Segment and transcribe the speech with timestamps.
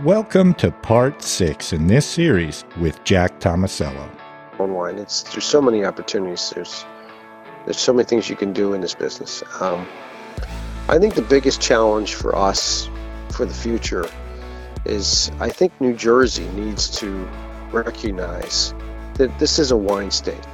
[0.00, 4.10] Welcome to part six in this series with Jack Tomasello.
[4.58, 6.50] Wine, it's there's so many opportunities.
[6.52, 6.86] There's
[7.66, 9.44] there's so many things you can do in this business.
[9.60, 9.86] Um,
[10.88, 12.88] I think the biggest challenge for us
[13.30, 14.08] for the future
[14.86, 17.28] is I think New Jersey needs to
[17.70, 18.74] recognize
[19.14, 20.46] that this is a wine state.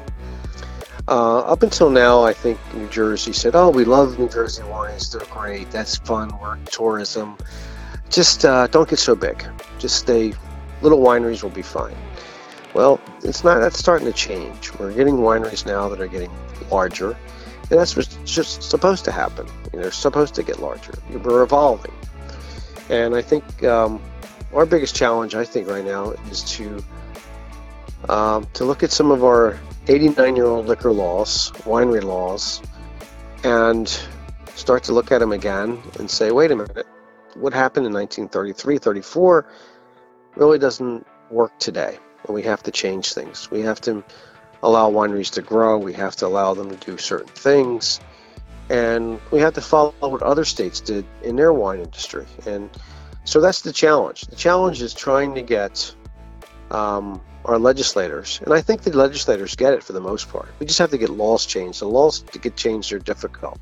[1.06, 5.10] Uh, up until now, I think New Jersey said, "Oh, we love New Jersey wines;
[5.10, 5.70] they're great.
[5.70, 6.36] That's fun.
[6.42, 7.38] We're tourism."
[8.10, 9.44] Just uh, don't get so big.
[9.78, 10.34] Just stay.
[10.82, 11.96] Little wineries will be fine.
[12.74, 13.58] Well, it's not.
[13.58, 14.72] That's starting to change.
[14.74, 16.30] We're getting wineries now that are getting
[16.70, 19.46] larger, and that's what's just supposed to happen.
[19.72, 20.92] You know, they're supposed to get larger.
[21.10, 21.92] We're evolving,
[22.88, 24.00] and I think um,
[24.54, 26.84] our biggest challenge, I think, right now is to
[28.08, 32.62] um, to look at some of our 89-year-old liquor laws, winery laws,
[33.42, 33.88] and
[34.54, 36.86] start to look at them again and say, wait a minute
[37.40, 39.46] what happened in 1933, 34
[40.36, 41.98] really doesn't work today.
[42.26, 43.50] And we have to change things.
[43.50, 44.04] We have to
[44.62, 45.78] allow wineries to grow.
[45.78, 48.00] We have to allow them to do certain things.
[48.70, 52.26] And we have to follow what other states did in their wine industry.
[52.46, 52.68] And
[53.24, 54.22] so that's the challenge.
[54.22, 55.94] The challenge is trying to get
[56.70, 60.48] um, our legislators, and I think the legislators get it for the most part.
[60.58, 61.80] We just have to get laws changed.
[61.80, 63.58] The laws to get changed are difficult.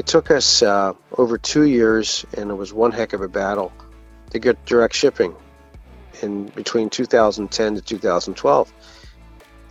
[0.00, 3.70] It took us uh, over two years, and it was one heck of a battle
[4.30, 5.36] to get direct shipping
[6.22, 8.72] in between 2010 to 2012.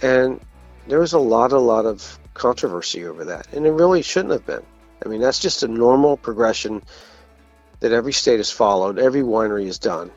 [0.04, 0.40] And
[0.88, 4.46] there was a lot, a lot of controversy over that, and it really shouldn't have
[4.46, 4.62] been.
[5.04, 6.84] I mean, that's just a normal progression
[7.80, 10.12] that every state has followed, every winery has done,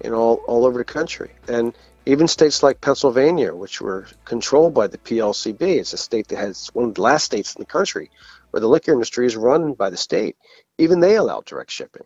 [0.00, 1.30] in all, all over the country.
[1.46, 1.76] And
[2.06, 6.68] even states like Pennsylvania, which were controlled by the PLCB, it's a state that has
[6.72, 8.10] one of the last states in the country
[8.50, 10.36] where the liquor industry is run by the state,
[10.78, 12.04] even they allow direct shipping.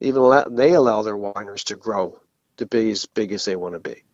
[0.00, 2.20] Even allow, they allow their wineries to grow
[2.58, 4.04] to be as big as they want to be.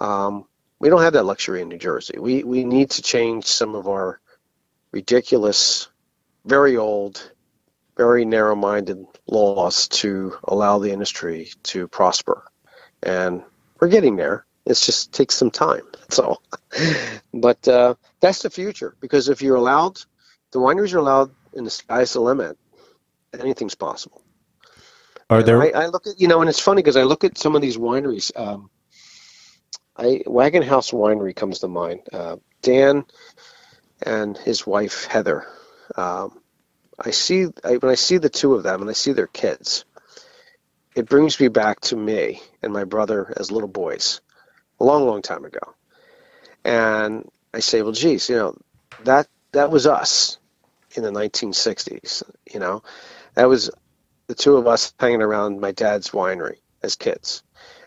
[0.00, 0.46] Um,
[0.80, 2.18] we don't have that luxury in New Jersey.
[2.18, 4.20] We we need to change some of our
[4.90, 5.88] ridiculous,
[6.44, 7.30] very old,
[7.96, 12.44] very narrow-minded laws to allow the industry to prosper,
[13.02, 13.42] and
[13.80, 14.44] we're getting there.
[14.66, 15.82] It just takes some time.
[15.92, 16.42] That's all.
[17.34, 20.00] but uh, that's the future because if you're allowed
[20.52, 22.58] the wineries are allowed and the sky's the limit.
[23.38, 24.22] Anything's possible.
[25.28, 25.60] Are there?
[25.60, 27.62] I, I, look at you know, and it's funny because I look at some of
[27.62, 28.30] these wineries.
[28.34, 28.70] Um,
[29.96, 32.02] I Wagon House Winery comes to mind.
[32.12, 33.04] Uh, Dan
[34.00, 35.46] and his wife Heather.
[35.96, 36.40] Um,
[36.98, 39.84] I see I, when I see the two of them and I see their kids.
[40.94, 44.22] It brings me back to me and my brother as little boys,
[44.80, 45.74] a long, long time ago.
[46.64, 48.56] And I say, well, geez, you know,
[49.04, 50.38] that that was us
[50.94, 52.22] in the 1960s.
[52.52, 52.82] You know,
[53.34, 53.70] that was
[54.26, 57.42] the two of us hanging around my dad's winery as kids.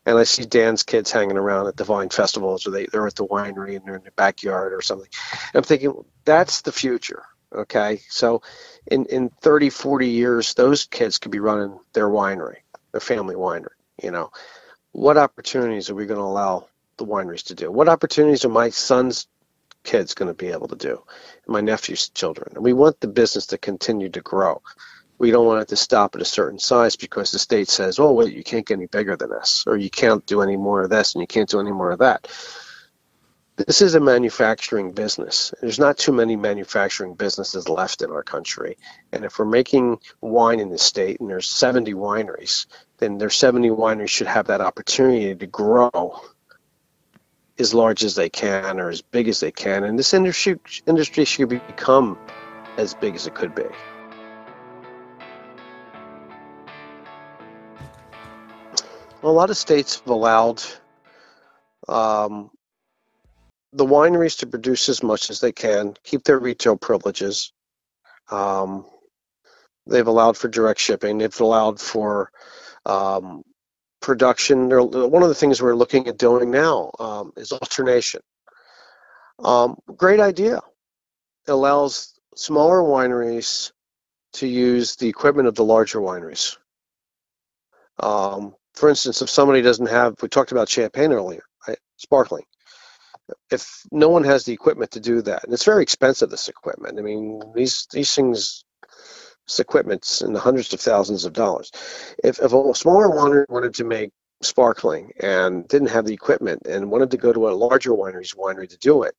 [0.05, 3.15] And I see Dan's kids hanging around at the wine festivals, or they, they're at
[3.15, 5.09] the winery and they're in the backyard or something.
[5.31, 5.93] And I'm thinking,
[6.25, 7.23] that's the future.
[7.53, 8.01] Okay.
[8.09, 8.41] So
[8.87, 12.57] in, in 30, 40 years, those kids could be running their winery,
[12.91, 13.67] their family winery.
[14.01, 14.31] You know,
[14.91, 16.67] what opportunities are we going to allow
[16.99, 17.71] the wineries to do?
[17.71, 19.27] What opportunities are my sons
[19.83, 21.03] kids going to be able to do,
[21.47, 22.51] my nephew's children.
[22.55, 24.61] And we want the business to continue to grow.
[25.17, 28.13] We don't want it to stop at a certain size because the state says, oh,
[28.13, 30.89] wait, you can't get any bigger than this, or you can't do any more of
[30.89, 32.27] this, and you can't do any more of that.
[33.57, 35.53] This is a manufacturing business.
[35.59, 38.77] There's not too many manufacturing businesses left in our country.
[39.11, 42.67] And if we're making wine in the state and there's 70 wineries,
[42.99, 46.21] then there's 70 wineries should have that opportunity to grow
[47.59, 51.25] as large as they can or as big as they can, and this industry industry
[51.25, 52.17] should become
[52.77, 53.65] as big as it could be.
[59.21, 60.63] Well, a lot of states have allowed
[61.89, 62.49] um,
[63.73, 67.51] the wineries to produce as much as they can, keep their retail privileges.
[68.31, 68.85] Um,
[69.85, 71.17] they've allowed for direct shipping.
[71.17, 72.31] They've allowed for
[72.85, 73.43] um,
[74.01, 74.69] production.
[74.69, 78.21] One of the things we're looking at doing now um, is alternation.
[79.39, 80.57] Um, great idea.
[81.47, 83.71] It allows smaller wineries
[84.33, 86.57] to use the equipment of the larger wineries.
[87.99, 91.77] Um, for instance, if somebody doesn't have, we talked about champagne earlier, right?
[91.97, 92.43] sparkling.
[93.51, 96.97] If no one has the equipment to do that, and it's very expensive, this equipment.
[96.97, 98.63] I mean, these these things
[99.57, 101.71] equipment's in the hundreds of thousands of dollars.
[102.23, 104.11] If, if a smaller winery wanted to make
[104.41, 108.69] sparkling and didn't have the equipment and wanted to go to a larger winery's winery
[108.69, 109.15] to do it,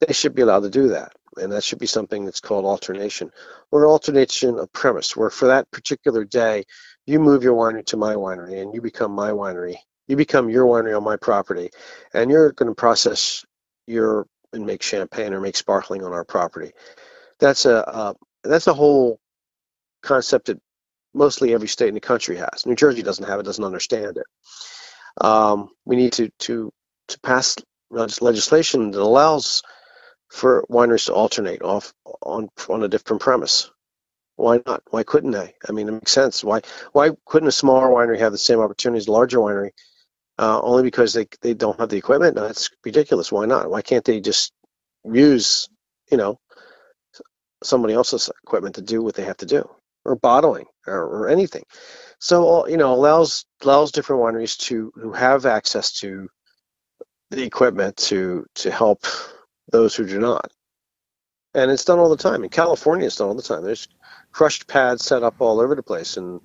[0.00, 1.12] they should be allowed to do that.
[1.36, 3.30] And that should be something that's called alternation
[3.70, 6.64] or alternation of premise, where for that particular day,
[7.06, 9.76] you move your winery to my winery and you become my winery.
[10.08, 11.70] You become your winery on my property,
[12.14, 13.44] and you're going to process
[13.86, 16.72] your and make champagne or make sparkling on our property.
[17.38, 19.20] That's a uh, that's a whole
[20.08, 20.60] concept that
[21.14, 22.66] mostly every state in the country has.
[22.66, 24.26] New Jersey doesn't have it, doesn't understand it.
[25.24, 26.72] Um, we need to to
[27.08, 27.56] to pass
[27.90, 29.62] legislation that allows
[30.30, 33.70] for wineries to alternate off on on a different premise.
[34.36, 34.82] Why not?
[34.90, 35.54] Why couldn't they?
[35.68, 36.44] I mean, it makes sense.
[36.44, 36.60] Why
[36.92, 39.70] why couldn't a smaller winery have the same opportunities as a larger winery?
[40.38, 42.36] Uh, only because they they don't have the equipment.
[42.36, 43.32] No, that's ridiculous.
[43.32, 43.70] Why not?
[43.70, 44.52] Why can't they just
[45.04, 45.68] use
[46.10, 46.38] you know
[47.62, 49.68] somebody else's equipment to do what they have to do,
[50.08, 51.64] or bottling, or, or anything?
[52.18, 56.28] So uh, you know allows allows different wineries to who have access to
[57.30, 59.04] the equipment to to help
[59.70, 60.50] those who do not.
[61.54, 62.44] And it's done all the time.
[62.44, 63.64] In California, it's done all the time.
[63.64, 63.88] There's
[64.32, 66.40] crushed pads set up all over the place, and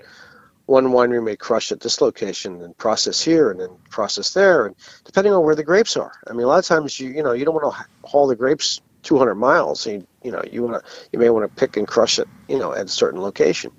[0.65, 4.75] one winery may crush at this location and process here and then process there, and
[5.03, 6.13] depending on where the grapes are.
[6.27, 8.35] I mean, a lot of times you you know you don't want to haul the
[8.35, 9.81] grapes 200 miles.
[9.81, 12.27] So you, you know you want to you may want to pick and crush it
[12.47, 13.71] you know at a certain location.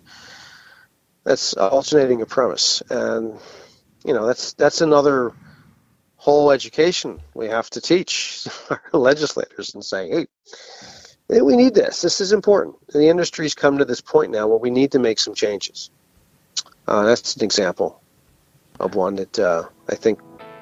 [1.25, 3.39] That's alternating a premise, and
[4.05, 5.33] you know that's that's another
[6.17, 10.27] whole education we have to teach our legislators and say, hey,
[11.43, 12.01] we need this.
[12.01, 12.77] This is important.
[12.95, 15.91] And the industry's come to this point now where we need to make some changes.
[16.87, 18.01] Uh, that's an example
[18.81, 20.19] of one that uh, I think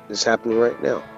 [0.08, 1.11] is happening right now.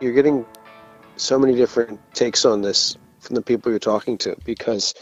[0.00, 0.44] You're getting
[1.16, 4.94] so many different takes on this from the people you're talking to because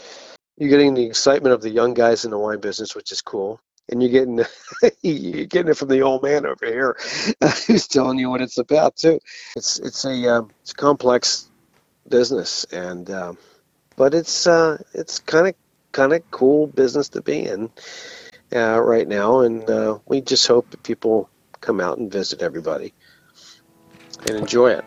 [0.57, 3.59] you're getting the excitement of the young guys in the wine business, which is cool.
[3.89, 4.37] And you're getting
[5.01, 6.97] you're getting it from the old man over here,
[7.67, 9.19] who's telling you what it's about too.
[9.55, 11.51] It's it's a um, it's a complex
[12.09, 13.37] business, and um,
[13.95, 15.55] but it's uh, it's kind of
[15.91, 17.69] kind of cool business to be in
[18.55, 21.29] uh, right now, and uh, we just hope that people
[21.61, 22.93] come out and visit everybody
[24.27, 24.85] and enjoy it.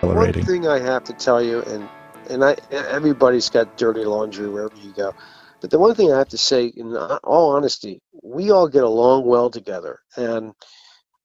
[0.00, 1.88] One thing I have to tell you, and
[2.30, 5.12] and I everybody's got dirty laundry wherever you go.
[5.60, 9.26] But the one thing I have to say, in all honesty, we all get along
[9.26, 10.54] well together, and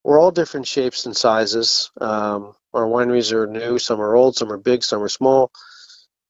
[0.03, 1.91] we're all different shapes and sizes.
[2.01, 5.51] Um, our wineries are new, some are old, some are big, some are small.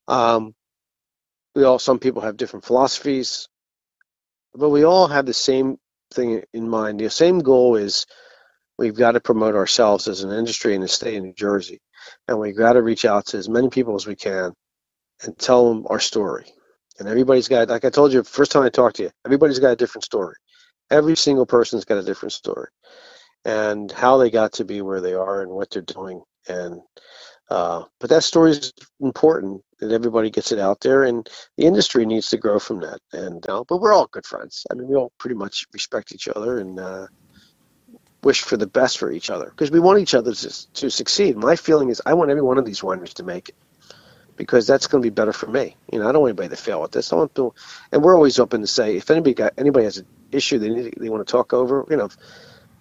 [0.07, 0.53] Um,
[1.55, 3.47] we all, some people have different philosophies,
[4.53, 5.77] but we all have the same
[6.13, 6.99] thing in mind.
[6.99, 8.05] The same goal is
[8.77, 11.79] we've got to promote ourselves as an industry in the state of New Jersey,
[12.27, 14.53] and we've got to reach out to as many people as we can
[15.23, 16.45] and tell them our story.
[16.99, 19.71] And everybody's got, like I told you, first time I talked to you, everybody's got
[19.71, 20.35] a different story.
[20.91, 22.69] Every single person's got a different story,
[23.45, 26.21] and how they got to be where they are and what they're doing.
[26.47, 26.81] And
[27.49, 31.27] uh, but that story is important that everybody gets it out there, and
[31.57, 32.99] the industry needs to grow from that.
[33.11, 34.65] And uh, but we're all good friends.
[34.71, 37.07] I mean, we all pretty much respect each other and uh,
[38.23, 41.37] wish for the best for each other because we want each other to, to succeed.
[41.37, 43.55] My feeling is I want every one of these wineries to make it
[44.35, 45.75] because that's going to be better for me.
[45.91, 47.11] You know, I don't want anybody to fail at this.
[47.13, 47.53] I want to,
[47.91, 50.95] and we're always open to say if anybody got anybody has an issue they need,
[50.97, 51.85] they want to talk over.
[51.89, 52.09] You know,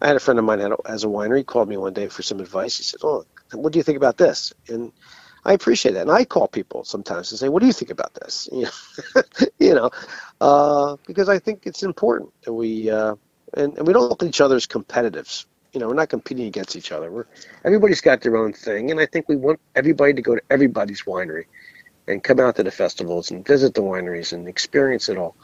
[0.01, 1.39] I had a friend of mine had a, has a winery.
[1.39, 2.77] He called me one day for some advice.
[2.77, 4.93] He said, "Oh, what do you think about this?" And
[5.45, 6.03] I appreciate that.
[6.03, 8.63] And I call people sometimes and say, "What do you think about this?" You
[9.15, 9.23] know,
[9.59, 9.91] you know,
[10.41, 13.17] uh, because I think it's important that we uh,
[13.55, 16.47] and, and we don't look at each other as competitives you know, we're not competing
[16.47, 17.11] against each other.
[17.11, 17.27] We're
[17.65, 21.03] everybody's got their own thing, and I think we want everybody to go to everybody's
[21.03, 21.47] winery
[22.07, 25.35] and come out to the festivals and visit the wineries and experience it all.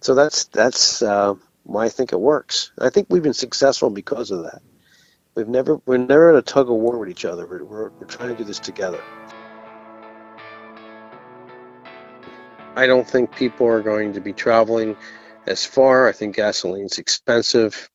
[0.00, 2.70] So that's that's uh, why I think it works.
[2.78, 4.62] I think we've been successful because of that.
[5.34, 7.46] We've never we're never at a tug of war with each other.
[7.46, 9.02] We're, we're, we're trying to do this together.
[12.76, 14.96] I don't think people are going to be traveling
[15.46, 16.08] as far.
[16.08, 17.88] I think gasoline's expensive.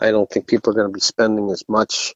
[0.00, 2.14] I don't think people are going to be spending as much.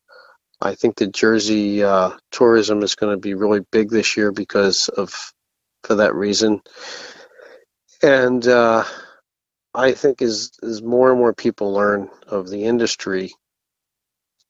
[0.60, 4.88] I think the Jersey uh, tourism is going to be really big this year because
[4.88, 5.14] of
[5.84, 6.62] for that reason.
[8.02, 8.84] And uh,
[9.74, 13.32] I think as as more and more people learn of the industry,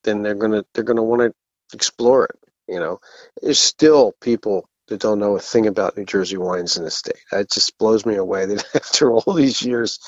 [0.05, 1.35] then they're gonna they're gonna want to
[1.75, 2.39] explore it.
[2.69, 3.01] You know,
[3.43, 7.19] there's still people that don't know a thing about New Jersey wines in the state.
[7.33, 9.99] It just blows me away that after all these years,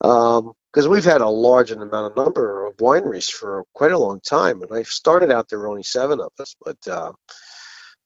[0.00, 4.20] um, because we've had a large amount of number of wineries for quite a long
[4.20, 4.62] time.
[4.62, 7.12] And I started out there were only seven of us, but uh,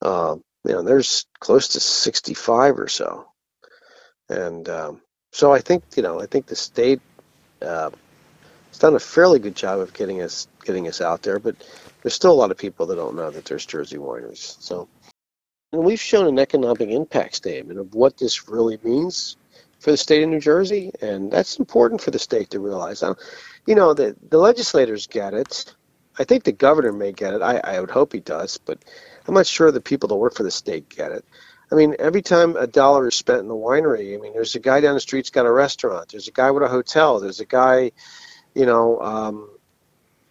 [0.03, 3.27] uh, you know, there's close to 65 or so.
[4.29, 5.01] And um,
[5.33, 7.01] so I think you know, I think the state
[7.63, 7.91] uh,
[8.69, 11.57] has done a fairly good job of getting us getting us out there, but
[12.03, 14.61] there's still a lot of people that don't know that there's Jersey wineries.
[14.61, 14.89] So
[15.73, 19.37] And we've shown an economic impact statement of what this really means
[19.79, 23.03] for the state of New Jersey, and that's important for the state to realize.
[23.67, 25.75] You know, the, the legislators get it.
[26.19, 27.41] I think the governor may get it.
[27.41, 28.79] I, I would hope he does, but
[29.27, 31.25] I'm not sure the people that work for the state get it.
[31.73, 34.61] I mean, every time a dollar is spent in the winery, I mean, there's a
[34.61, 36.09] guy down the street's got a restaurant.
[36.11, 37.21] There's a guy with a hotel.
[37.21, 37.93] There's a guy,
[38.55, 39.49] you know, um,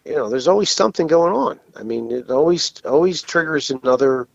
[0.04, 1.58] you know, there's always something going on.
[1.74, 4.28] I mean, it always always triggers another.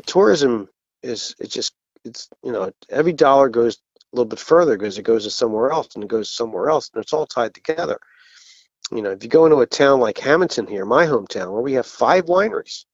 [0.00, 0.68] Tourism
[1.02, 5.02] is it just it's you know every dollar goes a little bit further because it
[5.02, 7.98] goes to somewhere else and it goes somewhere else and it's all tied together.
[8.90, 11.74] You know, if you go into a town like Hamilton here, my hometown, where we
[11.74, 12.84] have five wineries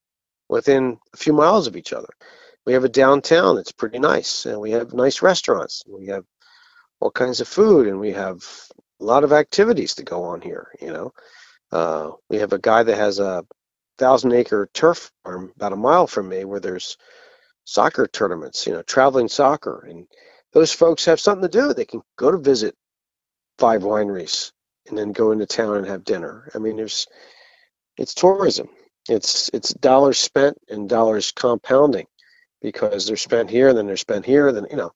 [0.49, 2.09] within a few miles of each other
[2.69, 5.83] we have a downtown that's pretty nice, and we have nice restaurants.
[5.89, 6.25] We have
[7.01, 8.45] all kinds of food, and we have
[9.01, 10.69] a lot of activities to go on here.
[10.79, 11.13] You know,
[11.73, 13.43] uh, we have a guy that has a
[13.99, 16.97] thousand acre turf farm about a mile from me, where there's
[17.65, 18.67] soccer tournaments.
[18.67, 20.07] You know, traveling soccer, and
[20.53, 21.75] those folks have something to do.
[21.75, 22.75] They can go to visit
[23.59, 24.53] five wineries
[24.89, 26.51] and then go into town and have dinner.
[26.55, 27.07] I mean, there's
[27.97, 28.69] it's tourism.
[29.09, 32.07] It's it's dollars spent and dollars compounding
[32.63, 34.93] because they're spent here, and then they're spent here, then you know.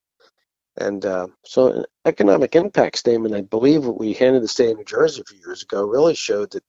[0.79, 4.79] And uh, so, an economic impact statement, I believe, what we handed the state of
[4.79, 6.65] New Jersey a few years ago, really showed that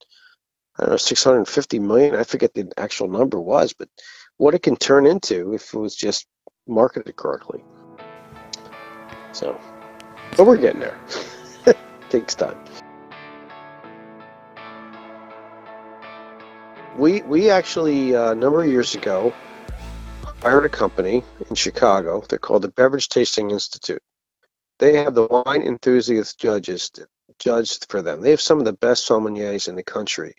[0.78, 2.16] I don't know 650 million.
[2.16, 3.90] I forget the actual number was, but
[4.38, 6.26] what it can turn into if it was just
[6.68, 7.64] marketed correctly.
[9.34, 9.60] So,
[10.36, 11.00] but we're getting there.
[12.10, 12.58] Takes time.
[16.98, 19.34] We we actually uh, a number of years ago
[20.42, 22.24] hired a company in Chicago.
[22.28, 24.02] They're called the Beverage Tasting Institute.
[24.80, 27.08] They have the wine enthusiast judges that
[27.40, 28.22] judge for them.
[28.22, 30.36] They have some of the best sommeliers in the country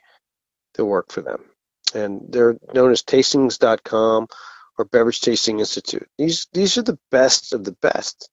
[0.74, 1.44] to work for them.
[1.94, 4.28] And they're known as tastings.com
[4.78, 6.08] or Beverage Tasting Institute.
[6.18, 8.30] These these are the best of the best.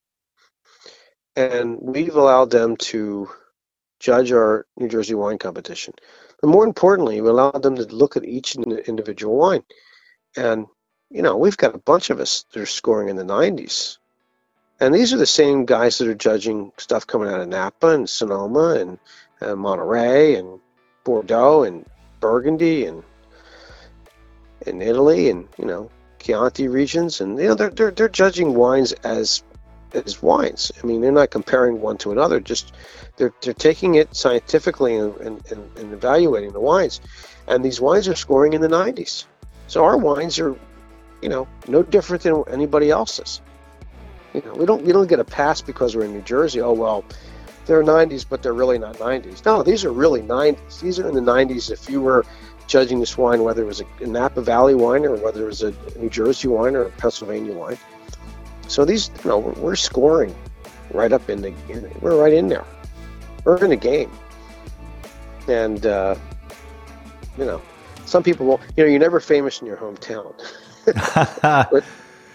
[1.36, 3.29] And we've allowed them to
[4.00, 5.93] judge our New Jersey wine competition.
[6.41, 9.63] But more importantly, we allowed them to look at each individual wine.
[10.36, 10.65] And
[11.12, 13.98] you know, we've got a bunch of us that are scoring in the 90s.
[14.79, 18.10] And these are the same guys that are judging stuff coming out of Napa and
[18.10, 18.98] Sonoma and,
[19.39, 20.60] and Monterey and
[21.03, 21.86] Bordeaux and
[22.21, 23.03] Burgundy and
[24.65, 28.93] in Italy and you know Chianti regions and you know they're they're, they're judging wines
[29.03, 29.43] as
[29.93, 30.71] as wines.
[30.81, 32.39] I mean they're not comparing one to another.
[32.39, 32.73] Just
[33.17, 37.01] they're they're taking it scientifically and, and, and evaluating the wines,
[37.47, 39.25] and these wines are scoring in the 90s.
[39.67, 40.55] So our wines are
[41.21, 43.41] you know, no different than anybody else's.
[44.33, 46.61] You know, we don't we don't get a pass because we're in New Jersey.
[46.61, 47.03] Oh well,
[47.65, 49.45] they're 90s, but they're really not 90s.
[49.45, 50.79] No, these are really 90s.
[50.81, 51.71] These are in the 90s.
[51.71, 52.25] If you were
[52.67, 55.73] judging this wine, whether it was a Napa Valley wine or whether it was a
[55.97, 57.77] New Jersey wine or a Pennsylvania wine.
[58.67, 60.33] So these, you know, we're scoring
[60.91, 61.53] right up in the,
[62.01, 62.65] we're right in there.
[63.43, 64.11] We're in the game.
[65.47, 66.15] And, uh,
[67.37, 67.61] you know,
[68.05, 70.33] some people will, you know, you're never famous in your hometown.
[71.71, 71.83] but,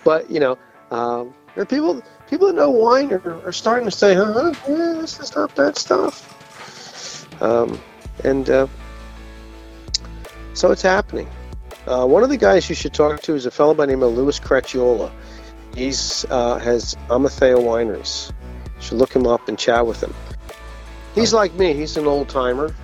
[0.04, 0.58] but, you know,
[0.90, 4.94] um, there are people people that know wine are, are starting to say, huh, yeah,
[5.00, 6.32] this is not bad stuff.
[7.42, 7.80] Um,
[8.24, 8.66] and uh,
[10.54, 11.28] so it's happening.
[11.86, 14.02] Uh, one of the guys you should talk to is a fellow by the name
[14.02, 15.10] of Louis Caracciolo.
[15.74, 18.30] He's uh, has Amalthea Wineries.
[18.30, 20.14] You should look him up and chat with him.
[21.14, 21.74] He's like me.
[21.74, 22.74] He's an old timer.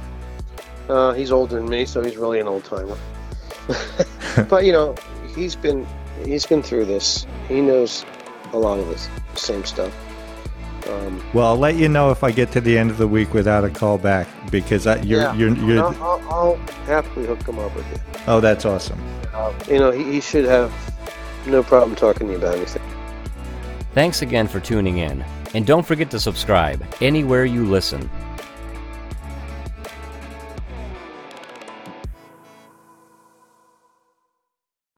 [0.89, 2.99] Uh, he's older than me, so he's really an old timer.
[4.49, 4.95] but you know,
[5.35, 5.87] he's been
[6.25, 7.27] he's been through this.
[7.49, 8.05] He knows
[8.53, 9.93] a lot of this same stuff.
[10.89, 13.33] Um, well, I'll let you know if I get to the end of the week
[13.35, 16.57] without a call back because I, you're, yeah, you're, you're, I'll, I'll, I'll,
[16.87, 17.99] happily hook him up with you.
[18.27, 19.01] Oh, that's awesome.
[19.33, 20.73] Uh, you know, he, he should have
[21.47, 22.83] no problem talking to you about anything.
[23.95, 28.11] Thanks again for tuning in, and don't forget to subscribe anywhere you listen.